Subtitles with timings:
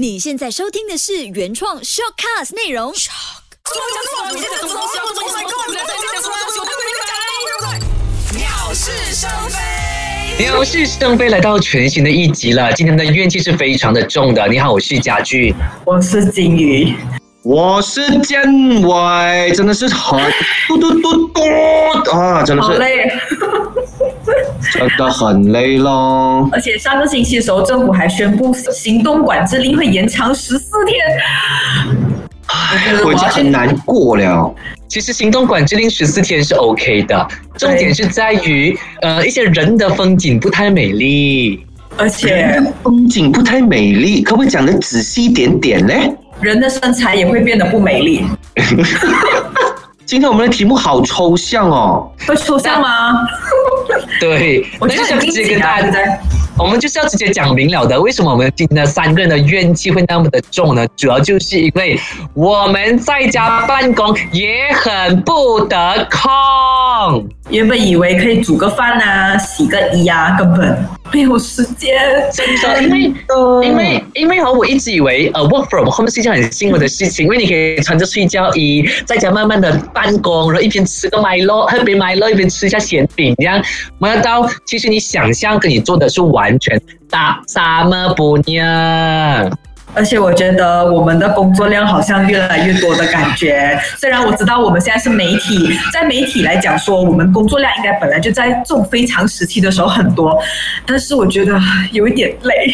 [0.00, 2.90] 你现在收听的是原创 shortcast 内容。
[8.32, 10.42] 鸟是生非。
[10.42, 14.48] 鸟是生非来到全新的一集了，今天的怨气是非常的重的。
[14.48, 15.54] 你好，我是家俊。
[15.84, 16.96] 我是金鱼，
[17.42, 18.42] 我是建
[18.80, 20.18] 伟，真的是很
[20.66, 21.42] 嘟嘟嘟嘟
[22.10, 23.06] 啊，真的是好累。
[24.72, 26.48] 真的很累咯。
[26.52, 30.98] 而且上个星期的时候，政府还宣布行动管制令会延长十四天。
[33.04, 34.54] 我已经很难过了。
[34.88, 41.64] 其实行动管制令十四天是 OK 的，重点是在于呃一些人的风景不太美丽。
[41.96, 45.94] 而且风景不太美丽，可不可以讲的仔细一点点呢？
[46.40, 48.24] 人的身材也会变得不美丽，
[50.06, 52.10] 今天我们的题目好抽象哦。
[52.26, 53.12] 会抽象吗？
[54.20, 56.04] 对，我觉得很那就直接跟大家，对？
[56.58, 57.98] 我们就是要直接讲明了的。
[57.98, 60.86] 为什么我们今天的三个人的怨气会那么的重呢？
[60.94, 61.98] 主要就是因为
[62.34, 67.26] 我们在家办公也很不得空。
[67.48, 71.96] 原本以为可以煮个饭啊，洗个衣啊，根本没有时间。
[72.32, 73.12] 真的，因为
[73.62, 83.62] 因为因为哈，我一直以为呃 work from home 是一件很幸福的事情，因为你可以穿着睡觉衣，在家慢慢的办公，然后一边吃个 Milo，喝杯 Milo，一边吃一下咸饼，这样。
[83.98, 89.58] 没想到其实你想象跟你做的是完全大什么不一样。
[89.94, 93.78] 而且我觉得我们的工作量好像越来越多的感觉。
[93.98, 100.38] 虽然我知道我们现在是媒体，在媒体来讲说，我们工作量应该本来就在这种非常时期的时候很多，
[100.86, 101.60] 但是我觉得
[101.92, 102.72] 有一点累。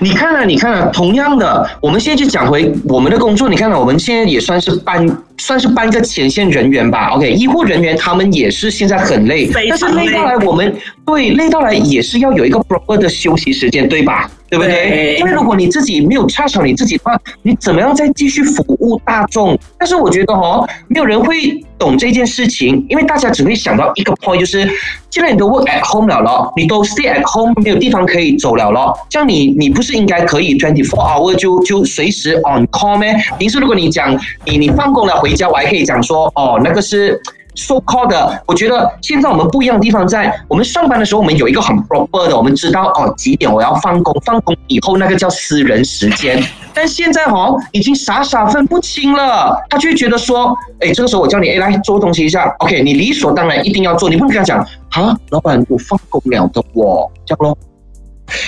[0.00, 3.48] 你看啊，你看啊，同样的，我们现在就讲回我们的工作。
[3.48, 5.06] 你看啊，我们现在也算是半，
[5.38, 7.10] 算是半个前线人员吧。
[7.10, 10.74] OK，医护人员他们也是现在很累，但是累到来，我们
[11.06, 14.28] 对累到来也是要有一个 proper 的休息时间，对吧？
[14.54, 14.88] 对不对？
[14.88, 19.58] 对因为如果你自己没有插手你自己的话，你怎么样再继续服务大众？
[19.76, 24.68] 但是我觉得哦，没有人会懂这件事情，因为大家只会想到一个 point，就是
[25.10, 33.16] 既然你都 work at home 了咯，你都 stay at home，没有地方可以走了咯，这样你你不是应该可以 twenty four hour 就就随时 on call 咩？
[33.38, 37.20] 平时如果你讲你你放工了回家，我还可以讲说哦那个是。
[37.54, 46.42] So called 的，我觉得现在我们不一样的地方在，我们上班的时候我们有一个很 proper 的，我们知道哦几点我要放工，放工以后那个叫私人时间。
[46.72, 54.58] 但现在哦，已经傻傻分不清了，他就会觉得说，哎，这个时候我叫你，哎，来做东西一下，OK，你理所当然一定要做，你不能跟他讲，
[54.90, 57.56] 啊，老板，我放工了的我，这样咯。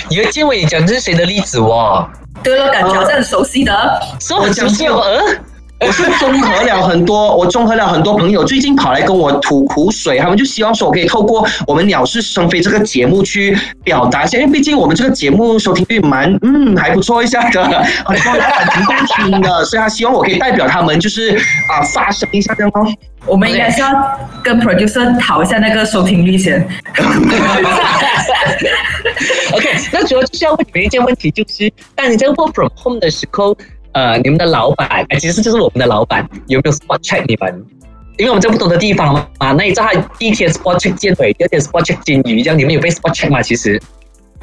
[0.09, 2.05] 以为建伟你讲这是谁的例子哦？
[2.43, 4.01] 对了，感觉好像很熟悉的。
[4.19, 5.21] 是我讲是我呃。
[5.85, 17.61] 我是综合了很多，我综合了很多朋友，最近跑来跟我吐苦水，他们就希望说我可以透过我们《鸟是生非》这个节目去表达一下，因为毕竟我们这个节目收听率蛮嗯还不错一下的，
[18.05, 18.83] 很多老板挺
[19.29, 21.37] 听的，所以他希望我可以代表他们就是
[21.69, 22.83] 啊发声一下这样哦。
[23.27, 23.89] 我们应该是要
[24.43, 26.59] 跟 producer 讨一下那个收听率先。
[29.53, 33.55] OK，那主要就是要问你们一件问题，就是当你在 work from home 的时候，
[33.97, 37.65] 呃，你们的老板，哎，其实就是我们的老板，有没有 spot check 你们？
[38.17, 43.41] 因为我们在不同的地方嘛，啊，那你知道他第一天 spot check 健腿，第二天 spot check 金鱼，这样你们有被 spot check 吗？
[43.41, 43.81] 其实，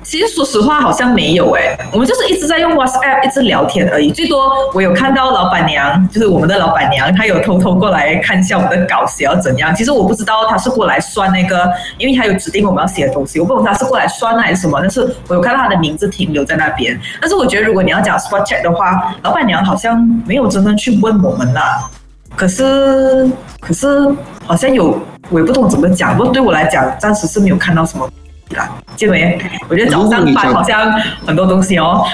[0.04, 4.12] 其实说实话，好像没有诶，我们就是一直在用 WhatsApp 一直聊天而已。
[4.12, 9.74] 最多我有看到老板娘，就是我们的老板娘，她有偷偷过来看一下我们的稿写要怎样。
[9.74, 14.78] 其实我不知道她是过来算那个，因为她有指定我们要写的东西，我不懂她是过来算还是什么。
[14.80, 17.00] 但是我有看到她的名字停留在那边。
[17.20, 21.88] 但是我觉得，如果你要讲 spot check 的话，老板娘好像没有真正去问我们啦。
[22.36, 23.26] 可是，
[23.58, 24.06] 可是
[24.44, 25.00] 好像有，
[25.30, 26.16] 我也不懂怎么讲。
[26.16, 28.06] 不过对我来讲，暂时是没有看到什么
[28.50, 28.70] 啦。
[28.96, 30.92] 建伟，我觉得早上班好像
[31.26, 32.04] 很多东西哦。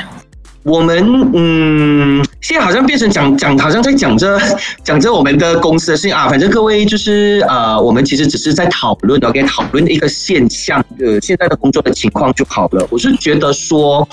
[0.62, 4.38] 我们嗯，现在好像变成讲讲，好像在讲着
[4.84, 6.28] 讲着我们的公司的事情啊。
[6.28, 12.86] 反正各位就是呃，我们其实只是在讨论，OK，讨论一个现象，呃，现在的工作的情况就好了。
[12.90, 14.06] 我是觉得说。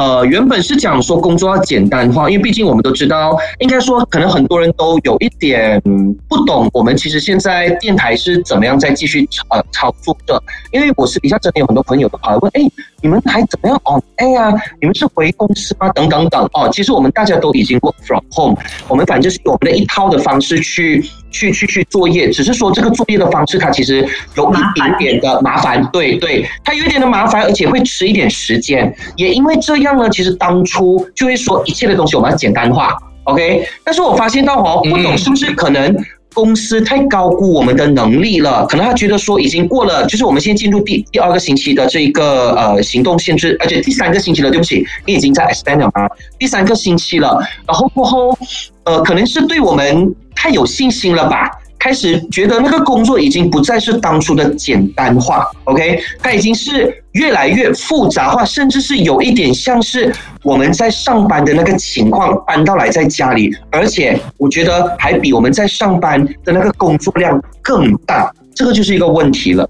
[0.00, 5.78] 呃，原本是讲说工作要简单化，因为毕竟我们都知道，应该说可能很多人都有一点
[6.26, 10.42] 不懂，我们其实现在电台是怎么样在继续呃操作的。
[10.70, 12.62] 因为我私底下真的有很多朋友都跑来问，哎，
[13.02, 14.62] 你们还怎么样 on air 啊？
[14.80, 15.88] 你们是回公司吗？
[15.90, 16.68] 等等等哦。
[16.72, 18.56] 其实我们大家都已经 work from home，
[18.88, 24.06] 我们反正是用我们的一套的方式去去去去作业，只是说这个作业的方式它其实
[24.36, 28.94] 有一点点的麻烦，对对，它有一点的麻烦，而且会吃一点时间。
[29.16, 32.96] 也因为这样呢，其实当初就会说一切的东西我们要简单化。
[33.24, 35.94] OK，但是我发现到哦，不懂是不是可能
[36.32, 46.08] 公司太高估我们的能力了，可能他觉得说已经过了，就是我们现在进入第第二个星期的这个呃行动限制，而且第三个星期了，对不起，你已经在 extend 了吗？
[46.38, 48.36] 第三个星期了，然后过后
[48.84, 51.50] 呃，可能是对我们太有信心了吧。
[51.80, 69.66] 开始觉得那个工作已经不再是当初的简单化，OK，它已经是越来越复杂化，甚至是有一点像是我们在上班的那个情况搬到来在家里，而且我觉得还比我们在上班的那个工作量更大，这个就是一个问题了。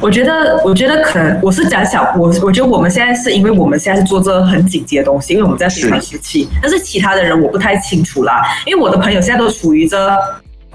[0.00, 10.18] 我觉得，我觉得可能我是讲小我，我觉得我们现在是因为我们现在是做这很紧急的东西，因为我们在非常时期，但是其他的人我不太清楚啦，因为我的朋友现在都处于着。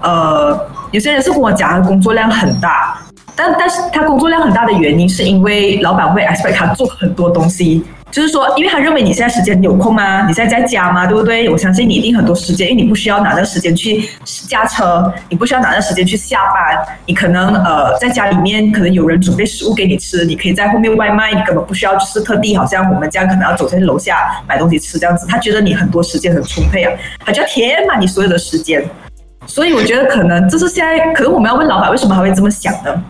[0.00, 0.58] 呃，
[0.92, 2.98] 有些人是跟我讲他，工作量很大，
[3.34, 10.26] 但但是他工作量很大的原因，是因为老板会 expect 他做很多东西，就是说，因为他认为你现在时间有空吗？
[10.26, 11.04] 你现在在家吗？
[11.04, 11.50] 对不对？
[11.50, 14.08] 我相信你一定很多时间，因为你不需要拿那个时间去
[14.48, 24.16] 驾车，你不需要拿那时间去下班，你可能呃在家里面可能有人准备食物给你吃，你可以在后面外卖，你根本不需要就是特地好像我们这样可能要走在楼下
[24.46, 26.92] 买东西吃这样子，他觉得你很多时间很充沛啊，
[27.26, 28.84] 他就要填满你所有的时间。
[29.48, 33.02] 所以我觉得可能这是现在，可能我们要问老板为什么还会这么想呢？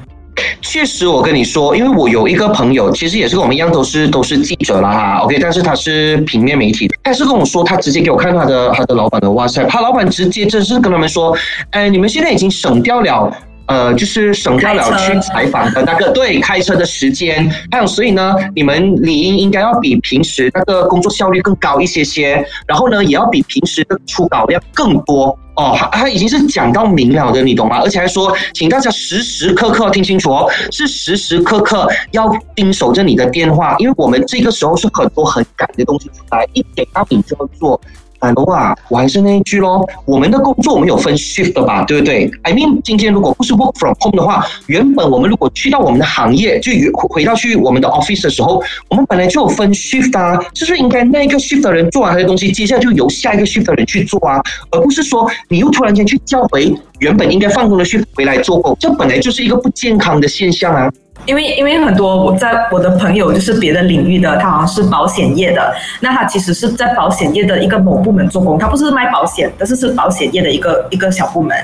[0.63, 5.19] 确实，我跟你说，因为我有一个朋友，其实也是跟我们一样，都是都是记者了哈。
[5.19, 11.37] OK，但是他是平面媒体，他是跟我说，他直接给我看他的他的老板的哇塞，他老板直接真是跟他们说，
[11.73, 13.31] 哎，你们现在已经省掉了。
[13.67, 25.77] 呃，就是省掉了去采访的那个对开车的时间，还有所以呢，你们理应应该要比平时那个工作效率更高一些些，然后呢，也要比平时的出稿量更多哦。
[25.77, 27.81] 他他已经是讲到明了的，你懂吗？
[27.83, 37.81] 而且还说，请大家时时刻刻听清楚哦，是时时刻刻要盯守着你的电话，因为我们这个时候是很多很赶的东西出来，一给到你就要做。
[38.19, 57.85] 啊，的话，我还是那一句咯，我们的工作我们有分 shift 的吧，对不对？I mean，今天如果不是 work from home 的话，原本我们如果去到我们的行业，就回回到去我们的 office 的时候，我们本来就有分 shift 啊，就是应该那个 shift 的人做完他的东西，接下来就由下一个 shift 的人去做啊，而不是说你又突然间去叫回原本应该放工的
[57.85, 60.91] shift 回来做工，这本来就是一个不健康的现象啊。
[61.29, 71.55] 因为因为很多我在我的朋友就是别的领域的，他好像是保险业的，那他其实是在保险业的一个某部门做工，他不是卖保险，但是是保险业的一个一个小部门，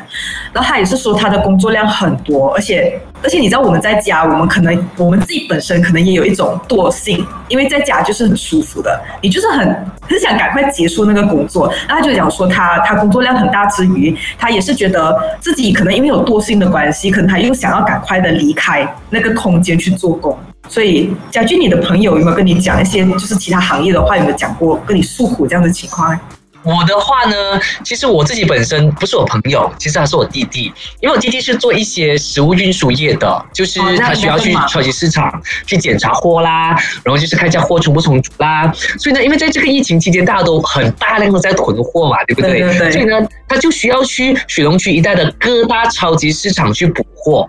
[0.52, 3.00] 然后他也是说他的工作量很多，而且。
[3.24, 9.66] 而且你知道我们在家，我们可能我们自己本身可能也有一种惰性，因为在家就是很舒服的，你就是很
[10.02, 11.72] 很想赶快结束那个工作。
[11.88, 20.38] 那他就讲说， 他他工作量很大之余，他也是觉得自己可能因为有惰性的关系，可能他又想要赶快的离开那个空间去做工。
[20.68, 26.18] 所以，家俊，你的朋友有没有跟你讲一些就是其他行业的话，有没有讲过跟你诉苦这样的情况？
[26.64, 36.70] 我的话呢，其实我自己本身不是我朋友，其实他是我弟弟，因为我弟弟是做一些食物运输业的，就是他需要去超级市场去检查货啦，
[37.04, 38.72] 然后就是看一下货充不充足啦。
[38.98, 42.90] 所以呢，因为在这个疫情期间，大家都很大量的在囤货嘛，对不对？
[42.90, 43.16] 所以呢，
[43.46, 47.48] 他就需要去雪龙区一带的各大超级市场去补货。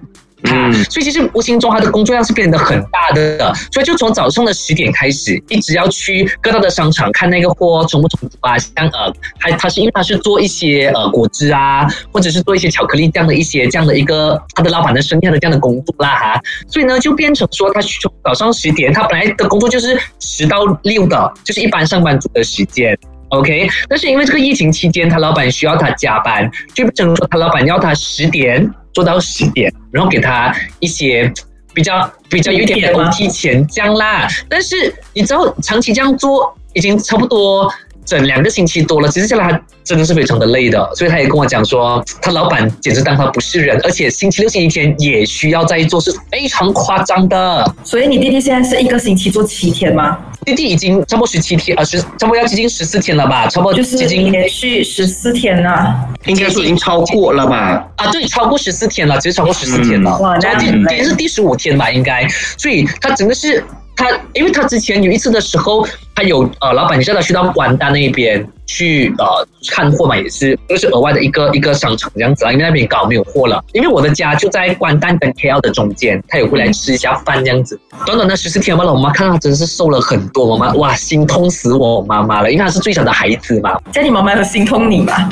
[0.52, 22.98] 嗯，所以其实无形中他的工作量是变得很大的，所以就从早上的十点开始，一直要去各大的商场看那个货充不充足啊，像呃，他他是因为他是做一些呃果汁啊，或者是做一些巧克力这样的一些这样的一个他的老板的生态的这样的工作啦哈，所以呢就变成说他从早上十点，他本来的工作就是十到六的，就是一般上班族的时间
[23.30, 28.70] ，OK，但是因为这个疫情期间，他老板需要他加班，就变成说他老板要他十点。
[28.96, 31.30] 做到十点，然后给他一些
[31.74, 34.26] 比较比较有点的 OT 钱这样啦。
[34.48, 37.70] 但是你知道，长期这样做已经差不多
[38.06, 40.90] 整两个星期多了，其实下来他真的是非常的累的。
[40.96, 47.76] 所以他也跟我讲说，他老板简直当他不是人，而且星期六、星期天也需要再做，是非常夸张的。
[47.84, 50.18] 所以你弟弟现在是一个星期做七天吗？
[50.46, 53.48] 弟弟已经差不多十七天，啊，十差不多要接近十四天了吧？
[53.48, 57.86] 差不多就是连续十四天了，应该说已经超过了吧？
[57.98, 61.90] 啊，对，超过十四天了，其实超过十四天了，哇，第今天是第十五天吧？
[61.90, 63.64] 应该，所以他整个是。
[63.96, 69.26] 他，因为他之前有一次的时候，他有呃，老板你叫他去到关丹那边去呃
[69.72, 73.64] 看货嘛，也是就是额外的一个一个商场这样子啊，因为那边搞没有货了。
[73.74, 77.80] 因为我的家就在关丹跟 KL 的中间，他有过来吃一下饭这样子。
[78.06, 83.80] 短短的十四天嘛，我妈看到他真的是瘦了很多，我妈哇心痛死我妈妈了，因为他是最小的孩子嘛。
[83.94, 85.30] 家你妈妈有心痛你吗？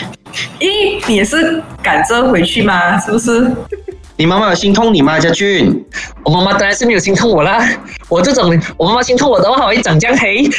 [0.60, 2.98] 因为你也是赶着回去吗？
[3.00, 3.52] 是不是？
[4.16, 5.84] 你妈妈有心痛你吗，家俊？
[6.24, 7.68] 我妈妈当然是没有心痛我啦。
[8.14, 10.44] 我这种，我妈妈心痛我的话，我会长这样黑。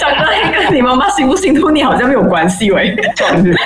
[0.00, 2.96] 长得黑跟你妈妈心不心痛你好像没有关系喂。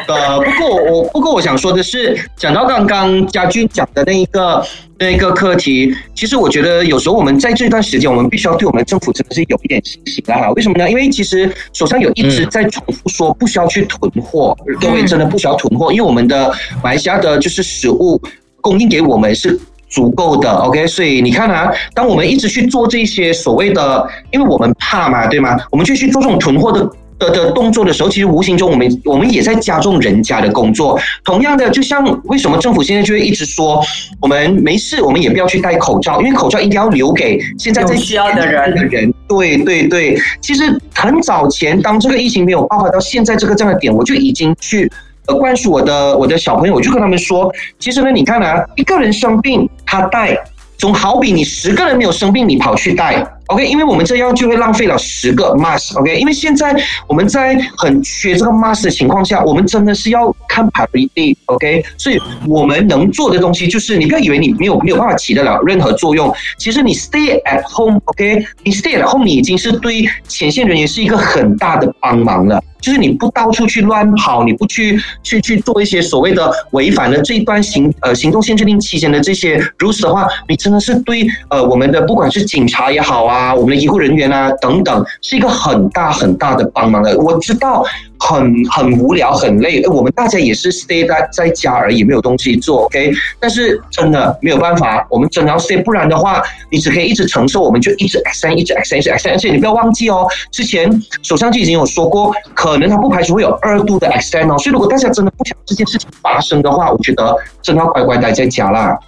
[0.06, 4.62] 呃，不过我不过我想说的是，讲到刚刚家俊讲的那一个
[4.99, 10.50] 那一个课题，其实我觉得有时候我们在这段时间，我们必须要对我们政府真的是有一点信心啊。
[10.50, 10.90] 为什么呢？
[10.90, 16.52] 因为其实手上有一直在重复说不需要去囤货，各位真的不需要囤货，因为我们的
[16.84, 18.20] 马来西亚的就是食物
[18.60, 19.58] 供应给我们是。
[19.90, 25.59] 足够的，OK，所以你看啊，当我们一直去做这些所谓的，因为我们怕嘛，对吗？
[25.70, 30.99] 我们就去做这种囤货的的的动作的时候，其实无形中我们我们也在加重人家的工作。
[31.25, 33.85] 同样的，就像为什么政府现在就会一直说，
[34.20, 39.12] 我们没事，我们也不要去戴口罩，因为口罩一定要留给现在最需要的人的人。
[39.28, 40.62] 对对对，其实
[40.94, 44.90] 很早前，当这个疫情没有爆发到现在这个这样的点，我就已经去。
[45.34, 50.37] 灌输我的我的小朋友，我就跟他们说，其实呢，你看啊，一个人生病他带，
[50.78, 53.26] 总好比你十个人没有生病你跑去带。
[53.46, 55.99] OK，因为我们这样就会浪费了十个 mask。
[55.99, 56.72] OK，因为现在
[57.08, 61.37] 我们在很缺这个 mask 的情况下，我们真的是要看 priority。
[61.46, 66.32] OK，所以我们能做的东西就是，你不要以为你没有没有办法起得了任何作用。
[66.58, 72.62] 其实你 stay at home，OK，你 stay at home，你已经是对前线人员是一个很大的帮忙了。
[72.80, 83.20] 就是你不到处去乱跑，你不去去去做一些所谓的违反了这一段行呃行动限制令期间的这些如此的话，你真的是对呃我们的不管是警察也好。
[83.30, 87.16] 啊，我们的医护人员啊，等等，是一个很大很大的帮忙的。
[87.18, 87.84] 我知道
[88.21, 93.11] 很很无聊，很累，我们大家也是 stay 在在家而已，没有东西做，OK。
[93.41, 99.31] 但是真的没有办法，我们真的要 stay，不然的话，你只可以一直承受，我们就一直 extend，一直 extend，一直 extend。
[99.33, 100.91] 而且你不要忘记哦，之前
[101.23, 104.59] 首相就已经有说过，可能他不排除会有二度的 extend 哦。
[104.59, 108.99] 所以如果大家真的不想这件事情发生的话，我觉得真的要乖乖待在家啦。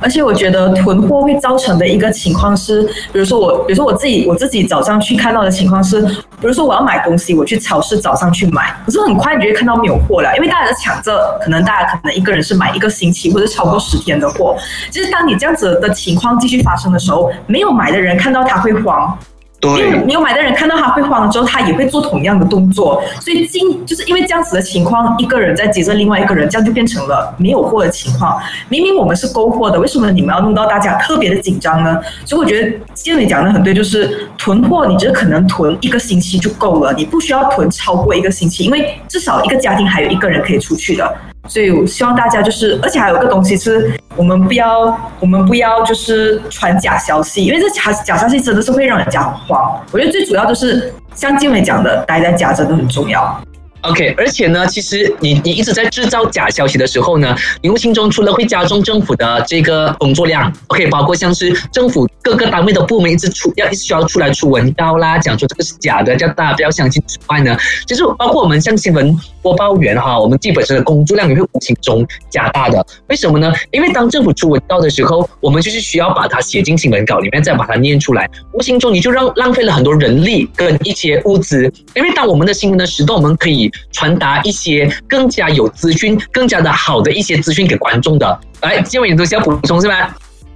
[0.00, 2.82] 而且我觉得囤货会造成的一个情况是，
[3.12, 14.56] 比如说我，比如说我自己，我自己早上去看到的情况是，比如说我要买东西，我去超市早上去买，可是很快你就会看到没有货了，因为大家在抢着，可能大家可能一个人是买一个星期或者超过十天的货。
[14.90, 19.16] 就是当你这样子的情况继续发生的时候，没有买的人看到他会慌。
[19.62, 28.40] 因为你有买的人看到他会慌了之后，他也会做同样的动作，所以今就是因为这样子的情况，一个人在接着另外一个人，这样就变成了没有货的情况。
[28.68, 32.00] 明明我们是勾货的，为什么你们要弄到大家特别的紧张呢？
[32.24, 41.16] 所以我觉得建伟讲的很对，就是囤货，你只可能囤一个星期就够了，你不需要囤超过一个星期，因为至少一个家庭还有一个人可以出去的。
[41.48, 49.78] 所以我希望大家就是，而且还有个东西是，我们不要，我们不要就是传假消息，因为这假假消息真的是会让人家慌。
[49.90, 53.38] 我觉得最主要就是像静伟讲的，待在家真的很重要。
[53.82, 67.56] OK，而且呢，其实你你一直在制造假消息的时候呢，你无形中除了会加重政府的这个工作量，OK，包括像是政府各个单位的部门一直出要一直需要出来出文告啦，讲说这个是假的，叫大家不要相信之外呢，
[67.88, 69.12] 其实包括我们像新闻
[69.42, 72.86] 播报员哈，我们基本上的工作量也会无形中加大的。
[73.08, 73.52] 为什么呢？
[73.72, 81.64] 因为当政府出文告的时候，我们就是需要把它写进新闻稿里面，再把它念出来，无形中你就让浪费了很多人力跟一些物资。
[81.96, 83.71] 因为当我们的新闻的时段，我们可以。
[83.92, 88.40] 传达一些更加有资讯、更加的好的一些资讯给观众的。
[88.62, 90.14] 来，今晚有东西要补充是吗？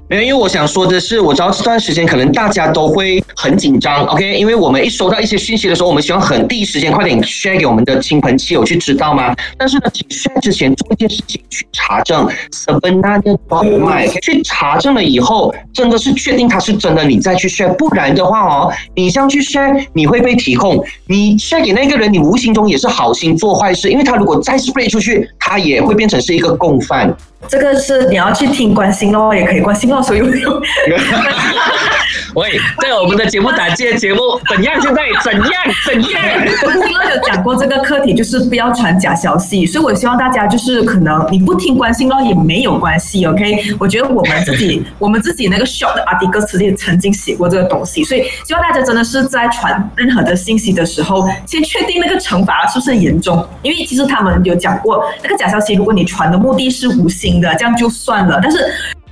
[0.09, 4.39] 没有，因为我想说的是，我知道这段时间可能大家都会很紧张，OK？
[4.39, 9.35] 因为我们一收到一些讯息的时候，我们希望很第一时间快点 share 给我们的亲朋戚友去知道吗？
[9.59, 20.85] 但是呢，请 share 之前做一件事情去查证，Sebenarnya b 去查证了以后，真的是确定它是真的，你再去 share，不然的话哦，你这样去 share，你会被提控。
[21.09, 27.13] 你 share 给那个人，你无形中也是好心做坏事，因为他如果再 spread 出去，他也会变成是一个共犯。
[27.49, 30.21] 这个是你要去听关心哦，也可以关心哦，所以。
[32.37, 34.79] 喂，在我们的节目打这节目怎样？
[34.79, 35.51] 现在怎样？
[35.87, 36.23] 怎样？
[36.61, 43.75] 关心乐有讲过这个课题，就是不要传假消息，所以我希望大家就是可能你不听关心乐也没有关系，OK？
[43.81, 58.59] 我觉得我们自己 我们自己那个 short 的阿迪哥斯也曾经写过这个东西，所以希望大家真的是在传任何的信息的时候，先确定那个惩罚是不是很严重，因为其实他们有讲过，那个假消息如果你传的目的是无心的，这样就算了，但是。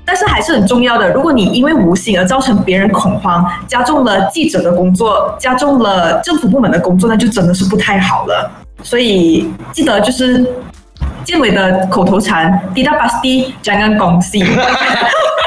[0.04, 1.10] 但是还是很重要的。
[1.12, 8.50] 如果你因为无心而造成别人恐慌，加重了记者的工作，加重了政府部门的工作，那就真的是不太好了。
[8.82, 10.46] 所以记得就是
[11.24, 14.44] 建伟的口头禅：滴答巴斯蒂，讲讲恭喜。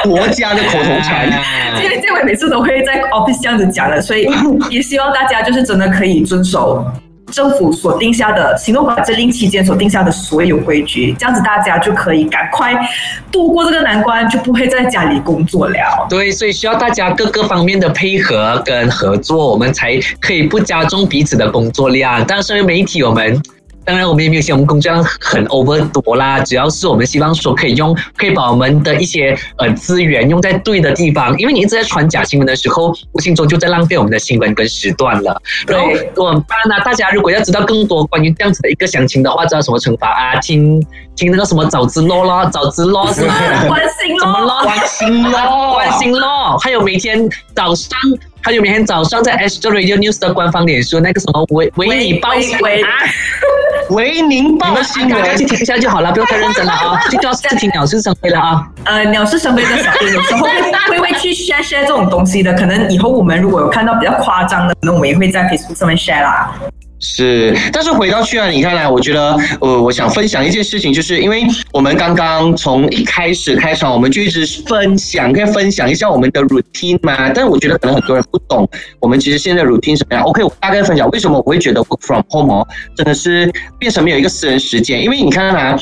[0.04, 1.28] 国家的口头禅。
[1.82, 4.28] 因为建伟每次都会在 office 这样子讲的，所以
[4.70, 6.84] 也希望大家就是真的可以遵守。
[7.30, 12.74] 政府所定下的行动管制令期间所定下的所有规矩，这样子大家就可以赶快
[13.30, 16.06] 度过这个难关，就不会在家里工作了。
[16.08, 22.24] 对，所以需要大家各个方面的配合跟合作，我们才可以不加重彼此的工作量。
[22.26, 23.40] 但身为媒体，我们。
[23.88, 31.34] 当然，我们也没有像我们工作量很 over 多啦，主要是我们希望说可以用，可以把我们的一些呃资源用在对的地方。
[31.38, 35.40] 因为你一直在传假新闻的时候，无形中就在浪费我们的新闻跟时段了。
[35.66, 40.36] 然后我们当然大家如果要知道更多关于这样子的一个详情的话，知道什么惩罚啊？
[40.40, 40.78] 听
[41.16, 43.34] 听那个什么早知落咯，早知落是吗？
[43.66, 47.98] 关心怎关心咯，关心咯，还有每天早上。
[48.42, 52.84] 还有每天早上在 Astro Radio News 的官方脸书那个什么维维你报维
[53.90, 57.00] 维宁报新闻，去听一下就好了，不用太认真了啊！
[57.10, 58.68] 就叫是听鸟是生非了啊！
[58.84, 60.46] 呃，鸟是生非的小编有时候
[60.88, 66.54] 会 会去 share share 这种东西的，可能以后我们如果有看到比较夸张的，那我们也会在 Facebook 上面 share 啦。
[67.00, 77.30] 是，但是回到去啊，你看来，我觉得，呃，我想分享一件事情，就是因为我们刚刚从一开始开场，我们就一直分享，可以分享一下我们的 routine 嘛。
[77.30, 78.68] 但是我觉得可能很多人不懂，
[79.00, 80.24] 我们其实现在 routine 什么样。
[80.24, 85.00] OK，我大概分享为什么我会觉得 work from home 哦，真的是变成没有一个私人时间。
[85.00, 85.78] 因为你看啊，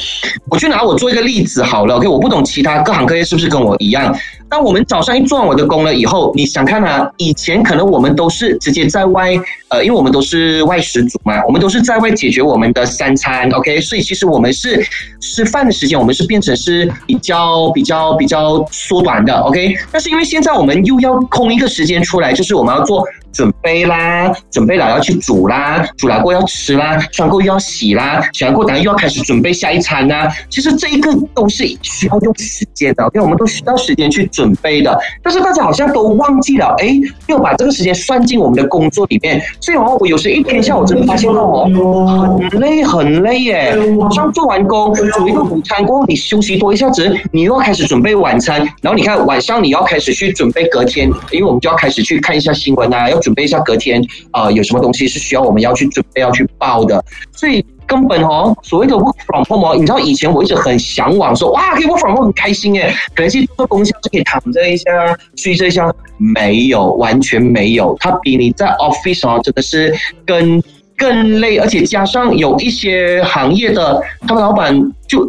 [0.50, 1.96] 我就拿我做一个例子好了。
[1.96, 4.14] OK，我不懂其他各行各业是不是跟我一样。
[4.48, 7.10] 当我们早上一做完我的工了以后，你想看啊？
[7.16, 9.36] 以前可能我们都是直接在外，
[9.68, 13.80] 呃，因为我们都是外食族嘛，我们都是在外解决我们的三餐，OK？
[13.80, 14.86] 所以其实我们是
[15.20, 19.74] 吃饭的时间，我们是变成是比较比较比较缩短的，OK？
[19.90, 23.04] 但是因为现在我们又要空一个时间出来，就是我们要做。
[23.36, 30.26] 准备啦，准备了要去煮啦，煮了过要吃啦，吃完过又要洗啦，洗完过等下又要开始准备下一餐啦。
[30.48, 34.98] 其实这一个都是需要用时间的，因为我们都需要时间去准备的。
[35.22, 39.38] 但是大家好像都忘记了，哎，没有把这个时间算进我们的工作里面。
[39.60, 43.76] 所以哦，我有时一天下午真的发现到哦，很累很累耶。
[44.00, 48.60] 早上做完工，煮一个午餐过后，你休息多一下子，你又要开始准备晚餐。
[48.80, 53.20] 然后你看晚上你要开始去准备隔天，因为我们就要开始去看一下新闻啊，要。
[53.26, 64.90] 准备一下隔天啊，有什么东西是需要我们要去准备要去报的，所以根本哦，所谓的 work from home 哦，你知道以前我一直很向往说哇，可以 work from home 很开心诶，可能去做功效就可以躺着一下
[65.34, 69.92] 睡这一下，没有，完全没有，它比你在 office 哦真的是
[70.24, 70.62] 更
[70.96, 75.28] 更累，而且加上有一些行业的他们老板就。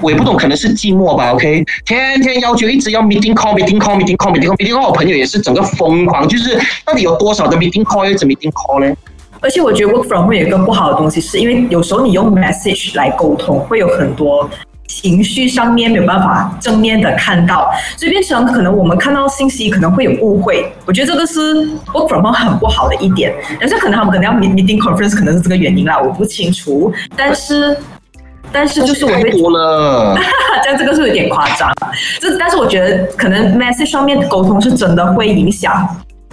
[0.00, 1.32] 我也不懂，可能是寂寞吧。
[1.32, 4.86] OK，天天要求一直要 meeting call，meeting call，meeting call，meeting call，meeting call。
[4.86, 8.96] 我朋友也是整个疯狂，就是到底有多少的 meeting call，一直 meeting call 呢？
[9.40, 14.48] 而且我觉得 work from home 有一个不好的东西，是因为有时候你用 message 来沟通，会有很多
[14.86, 20.70] 情绪上面没有办法正面的看到，所以变成可能我们看到信息可能会有误会。
[20.84, 23.34] 我觉得这个是 work from home 很不好的一点。
[23.60, 26.92] 但是可能他们可能要 meeting conference，可能是这个原因啦，我不清楚。
[27.16, 27.76] 但是。
[28.52, 30.16] 但是就是我会多了，
[30.62, 31.68] 这样这个是有点夸张。
[32.20, 35.84] 这但是我觉得可能 message 上面沟通是真的会影响，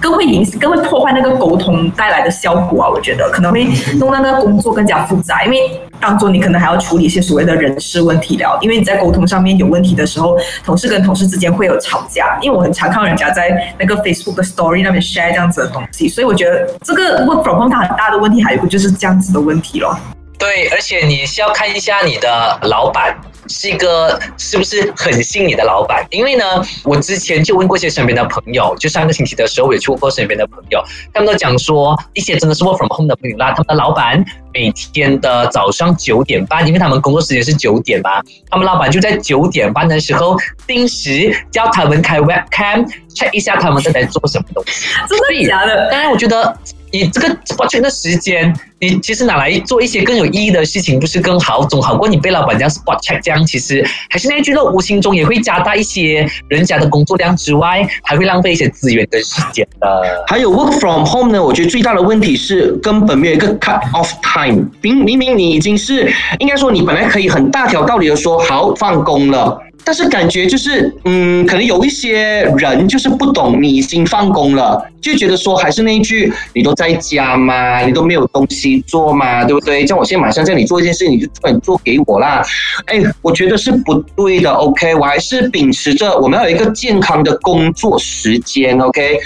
[0.04, 2.90] 更会影更会破坏那个沟通带来的效果啊。
[2.90, 3.66] 我觉得可能会
[3.98, 8.60] 弄那个工作更加复杂，因为当中你可能还要处理一些所谓的人事问题了。
[8.62, 12.38] 因为你在沟通上面有问题的时候，同事跟同事之间会有吵架。
[12.42, 19.98] 因为我很常看人家在那个 Facebook Story 那边 share 这样子的东西，所以我觉得这个 work from home 它很大的问题还有一个就是这样子的问题咯。
[20.38, 23.16] 对，而且你是要看一下你的老板
[23.48, 26.46] 是一个是不是很信你的老板，因为呢，
[26.84, 34.24] 我之前就问过一些身边的朋友，就上个星期的时候，我也去问过身边的朋友，他们都讲说，一些真的是 work from home 的朋友啦，他们的老板
[34.54, 40.38] 每天的早上九点半，因为他们工作时间是九点嘛，他们老板就在九点半的时候
[40.68, 45.90] 定时叫他们开 webcam check 一下他们正在做什么东西，真的假的？
[45.90, 46.56] 当然，我觉得。
[46.96, 51.66] 你这个完全的时间，你其实拿来做一些更有意义的事情，不是更好？
[51.66, 53.44] 总好过你被老板这样 spot check 这样。
[53.48, 60.24] 其实还是那句话，无形中也会加大一些人家的工作量之外，还会浪费一些资源跟时间的。
[60.28, 64.43] 还有 work from home 呢，我觉得最大的问题是根本没有一个 cut off time。
[64.82, 69.60] 明明明你已经是应该说你本来可以很大条道理的说好放工了。
[69.86, 79.84] 但是感觉就是，嗯，可能有一些人就是不懂你已经放工了，就觉得说还是那一句，你都在家嘛，你都没有东西做嘛，对不对？
[79.84, 82.42] 叫我现在马上叫你做一件事，你就突然做给我啦，
[82.86, 84.50] 哎，我觉得是不对的。
[84.50, 88.80] OK，我还是秉持着我们要有一个健康的工作时间。
[88.80, 89.20] OK，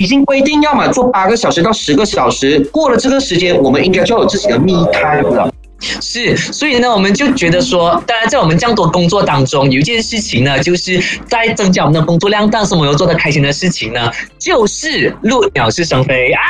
[0.00, 5.52] 已经规定要么做八个小时到十个小时，过了这个时间，我们应该就有自己的 me time 了。
[5.78, 16.40] 是，所以呢，我们就觉得说，当然在我们这样多工作当中，有一件事情呢，就是在增加我们的工作量，但是我们又做的开心的事情呢，就是录鸟是生飞啊。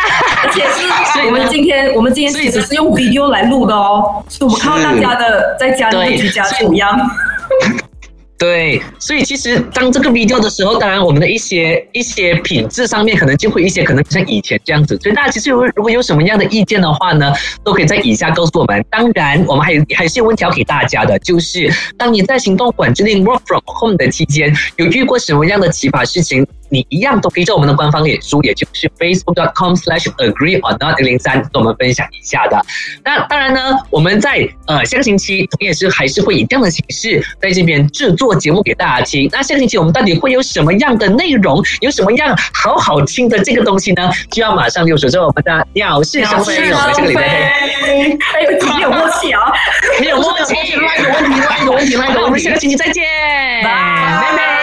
[0.45, 0.63] 而且
[1.13, 6.97] 是我们今天，我们今天其实是用 video 来录的哦，所以我们看到大家的在家里面居家处样。
[8.40, 14.98] 对，所以其实当这个 video 的时候，当然我们的一些一些品质上面可能就会一些可能像以前这样子。
[15.03, 17.31] 所以大家其实有如果有什么样的意见的话呢，
[17.62, 18.83] 都可以在以下告诉我们。
[18.88, 26.46] 当然，我们还有还是有问题要给大家的，就是当你在行动管制令 work from home 的期间，有遇过什么样的奇葩事情？
[26.70, 32.59] 你一样都可以在我们的官方脸书，也就是 facebook.com/slash/agree or not 零三跟我们分享一下的。
[33.04, 39.28] 那当然呢，我们在呃下个星期同样也是还是会以这样的形式在这边制作节目给大家听。
[39.33, 44.11] 那下个星期我们到底会有什么样的内容，有什么样好好听的这个东西呢？
[44.30, 49.40] 就要马上就守着我们的鸟事生非，我们这个礼拜哎有没有默契 啊？
[50.00, 53.04] 没有默契，那有问题，那有问题，那有问题，我们下个星期再见，
[53.64, 53.70] 拜
[54.37, 54.60] 拜。